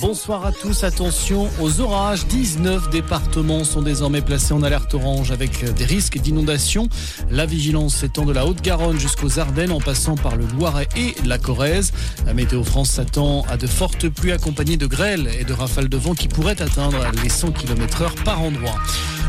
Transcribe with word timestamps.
Bonsoir 0.00 0.44
à 0.44 0.52
tous, 0.52 0.84
attention 0.84 1.48
aux 1.60 1.80
orages. 1.80 2.26
19 2.26 2.90
départements 2.90 3.64
sont 3.64 3.80
désormais 3.80 4.20
placés 4.20 4.52
en 4.52 4.62
alerte 4.62 4.92
orange 4.92 5.30
avec 5.30 5.64
des 5.72 5.84
risques 5.84 6.18
d'inondation. 6.18 6.88
La 7.30 7.46
vigilance 7.46 7.96
s'étend 7.96 8.24
de 8.24 8.32
la 8.32 8.44
Haute-Garonne 8.44 8.98
jusqu'aux 8.98 9.38
Ardennes 9.38 9.72
en 9.72 9.80
passant 9.80 10.16
par 10.16 10.36
le 10.36 10.44
Loiret 10.46 10.88
et 10.96 11.14
la 11.24 11.38
Corrèze. 11.38 11.92
La 12.26 12.34
Météo 12.34 12.64
France 12.64 12.90
s'attend 12.90 13.42
à 13.48 13.56
de 13.56 13.66
fortes 13.66 14.08
pluies 14.08 14.32
accompagnées 14.32 14.76
de 14.76 14.86
grêles 14.86 15.30
et 15.38 15.44
de 15.44 15.52
rafales 15.52 15.88
de 15.88 15.96
vent 15.96 16.14
qui 16.14 16.28
pourraient 16.28 16.60
atteindre 16.60 16.98
les 17.22 17.30
100 17.30 17.52
km 17.52 18.02
heure 18.02 18.14
par 18.24 18.42
endroit. 18.42 18.78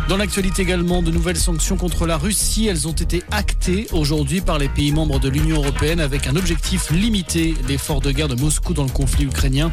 Dans 0.07 0.17
l'actualité 0.17 0.61
également, 0.61 1.01
de 1.01 1.09
nouvelles 1.09 1.35
sanctions 1.35 1.77
contre 1.77 2.05
la 2.05 2.17
Russie. 2.17 2.67
Elles 2.67 2.87
ont 2.87 2.91
été 2.91 3.23
actées 3.31 3.87
aujourd'hui 3.91 4.39
par 4.39 4.59
les 4.59 4.69
pays 4.69 4.91
membres 4.91 5.19
de 5.19 5.29
l'Union 5.29 5.55
européenne 5.57 5.99
avec 5.99 6.27
un 6.27 6.35
objectif 6.35 6.91
limité 6.91 7.55
l'effort 7.67 8.01
de 8.01 8.11
guerre 8.11 8.27
de 8.27 8.35
Moscou 8.39 8.75
dans 8.75 8.83
le 8.83 8.91
conflit 8.91 9.25
ukrainien. 9.25 9.71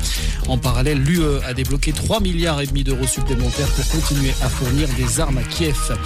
En 0.48 0.56
parallèle, 0.56 1.02
l'UE 1.02 1.22
a 1.46 1.52
débloqué 1.52 1.92
3 1.92 2.20
milliards 2.20 2.62
et 2.62 2.66
demi 2.66 2.82
d'euros 2.82 3.06
supplémentaires 3.06 3.68
pour 3.68 3.86
continuer 3.88 4.30
à 4.40 4.48
fournir 4.48 4.88
des 4.96 5.20
armes 5.20 5.36
à 5.36 5.42
Kiev. 5.42 5.98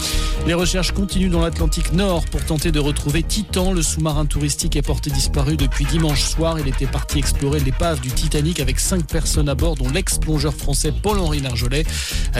Les 0.45 0.54
recherches 0.54 0.90
continuent 0.90 1.30
dans 1.30 1.40
l'Atlantique 1.40 1.93
Nord 1.93 2.24
pour 2.24 2.45
tenter 2.45 2.73
de 2.73 2.80
retrouver 2.80 3.23
Titan. 3.23 3.73
Le 3.73 3.82
sous-marin 3.82 4.27
touristique 4.27 4.74
est 4.74 4.82
porté 4.82 5.09
disparu 5.09 5.56
depuis 5.56 5.84
dimanche 5.84 6.24
soir. 6.24 6.59
Il 6.59 6.66
était 6.66 6.87
parti 6.87 7.18
explorer 7.18 7.60
l'épave 7.60 8.01
du 8.01 8.10
Titanic 8.10 8.59
avec 8.59 8.80
5 8.80 9.06
personnes 9.06 9.48
à 9.48 9.54
bord, 9.54 9.77
dont 9.77 9.88
l'ex-plongeur 9.88 10.52
français 10.52 10.93
Paul-Henri 11.01 11.43
Narjolet. 11.43 11.84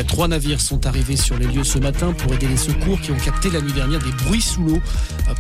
Trois 0.09 0.27
navires 0.27 0.61
sont 0.61 0.85
arrivés 0.85 1.17
sur 1.17 1.39
les 1.39 1.47
lieux 1.47 1.63
ce 1.77 1.81
matin 1.83 2.13
pour 2.15 2.33
aider 2.33 2.49
les 2.49 2.57
secours 2.57 2.99
qui 3.01 3.11
ont 3.11 3.19
capté 3.19 3.51
la 3.51 3.61
nuit 3.61 3.73
dernière 3.73 3.99
des 3.99 4.11
bruits 4.25 4.41
sous 4.41 4.63
l'eau, 4.63 4.79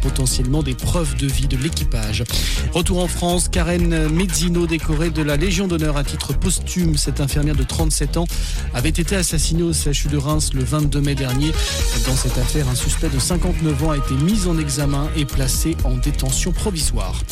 potentiellement 0.03 0.63
des 0.63 0.75
preuves 0.75 1.17
de 1.17 1.27
vie 1.27 1.47
de 1.47 1.57
l'équipage. 1.57 2.25
Retour 2.73 3.03
en 3.03 3.09
France, 3.09 3.49
Karen 3.49 4.09
Mezzino, 4.09 4.67
décorée 4.67 5.09
de 5.09 5.23
la 5.23 5.37
Légion 5.37 5.67
d'honneur 5.67 5.97
à 5.97 6.05
titre 6.05 6.35
posthume. 6.35 6.99
Cette 6.99 7.21
infirmière 7.21 7.57
de 7.57 7.63
37 7.63 8.19
ans 8.19 8.27
avait 8.75 8.91
été 8.91 9.17
assassinée 9.17 9.63
au 9.63 9.73
CHU 9.73 10.09
de 10.09 10.19
Reims 10.19 10.51
le 10.53 10.63
22 10.63 11.01
mai 11.01 11.15
dernier. 11.15 11.53
Dans 12.07 12.17
cette 12.17 12.37
affaire, 12.37 12.69
un 12.69 12.75
suspect 12.75 13.09
de 13.09 13.19
59 13.19 13.85
ans 13.85 13.91
a 13.93 13.97
été 13.97 14.15
mis 14.15 14.47
en 14.47 14.59
examen 14.59 15.09
et 15.17 15.25
placé 15.25 15.75
en 15.85 15.97
détention 15.97 16.53
provisoire. 16.53 17.23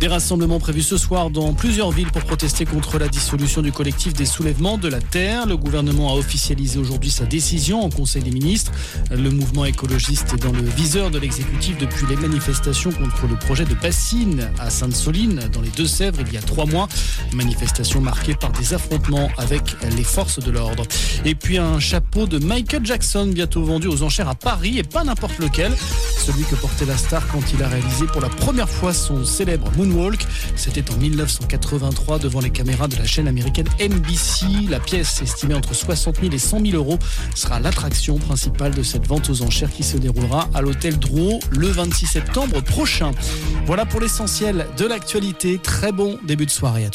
Des 0.00 0.08
rassemblements 0.08 0.60
prévus 0.60 0.82
ce 0.82 0.96
soir 0.96 1.28
dans 1.28 1.52
plusieurs 1.52 1.90
villes 1.90 2.10
pour 2.10 2.24
protester 2.24 2.64
contre 2.64 2.98
la 2.98 3.08
dissolution 3.08 3.60
du 3.60 3.72
collectif 3.72 4.14
des 4.14 4.26
soulèvements 4.26 4.78
de 4.78 4.88
la 4.88 5.00
terre. 5.00 5.46
Le 5.46 5.56
gouvernement 5.56 6.14
a 6.14 6.16
officialisé 6.16 6.78
aujourd'hui 6.78 7.10
sa 7.10 7.26
décision 7.26 7.82
en 7.82 7.90
Conseil 7.90 8.22
des 8.22 8.37
Le 9.10 9.30
mouvement 9.30 9.64
écologiste 9.64 10.34
est 10.34 10.42
dans 10.42 10.52
le 10.52 10.62
viseur 10.62 11.10
de 11.10 11.18
l'exécutif 11.18 11.76
depuis 11.78 12.06
les 12.06 12.16
manifestations 12.16 12.90
contre 12.92 13.26
le 13.26 13.36
projet 13.36 13.64
de 13.64 13.74
bassine 13.74 14.50
à 14.58 14.70
Sainte-Soline, 14.70 15.48
dans 15.52 15.60
les 15.60 15.70
Deux-Sèvres, 15.70 16.18
il 16.26 16.32
y 16.32 16.36
a 16.36 16.42
trois 16.42 16.66
mois. 16.66 16.88
Manifestation 17.32 18.00
marquée 18.00 18.34
par 18.34 18.52
des 18.52 18.74
affrontements 18.74 19.28
avec 19.38 19.76
les 19.96 20.04
forces 20.04 20.38
de 20.38 20.50
l'ordre. 20.50 20.84
Et 21.24 21.34
puis 21.34 21.58
un 21.58 21.80
chapeau 21.80 22.26
de 22.26 22.38
Michael 22.38 22.84
Jackson, 22.84 23.30
bientôt 23.32 23.62
vendu 23.64 23.88
aux 23.88 24.02
enchères 24.02 24.28
à 24.28 24.34
Paris, 24.34 24.78
et 24.78 24.82
pas 24.82 25.04
n'importe 25.04 25.38
lequel. 25.38 25.72
Celui 26.18 26.44
que 26.44 26.56
portait 26.56 26.84
la 26.84 26.96
star 26.96 27.26
quand 27.28 27.40
il 27.54 27.62
a 27.62 27.68
réalisé 27.68 28.06
pour 28.06 28.20
la 28.20 28.28
première 28.28 28.68
fois 28.68 28.92
son 28.92 29.24
célèbre 29.24 29.70
Moonwalk. 29.76 30.26
C'était 30.56 30.90
en 30.92 30.96
1983 30.96 32.18
devant 32.18 32.40
les 32.40 32.50
caméras 32.50 32.88
de 32.88 32.96
la 32.96 33.06
chaîne 33.06 33.28
américaine 33.28 33.68
NBC. 33.80 34.46
La 34.68 34.80
pièce, 34.80 35.22
estimée 35.22 35.54
entre 35.54 35.74
60 35.74 36.20
000 36.20 36.32
et 36.32 36.38
100 36.38 36.60
000 36.60 36.76
euros, 36.76 36.98
sera 37.34 37.60
l'attraction 37.60 38.18
de 38.28 38.82
cette 38.82 39.06
vente 39.06 39.30
aux 39.30 39.42
enchères 39.42 39.72
qui 39.72 39.82
se 39.82 39.96
déroulera 39.96 40.50
à 40.52 40.60
l'hôtel 40.60 40.98
Drouot 40.98 41.40
le 41.50 41.68
26 41.68 42.06
septembre 42.06 42.62
prochain. 42.62 43.12
Voilà 43.64 43.86
pour 43.86 44.00
l'essentiel 44.00 44.66
de 44.76 44.86
l'actualité. 44.86 45.58
Très 45.58 45.92
bon 45.92 46.18
début 46.24 46.44
de 46.44 46.50
soirée 46.50 46.84
à 46.84 46.86
tous. 46.86 46.86